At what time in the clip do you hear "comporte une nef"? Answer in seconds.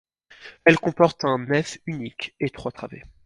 0.79-1.77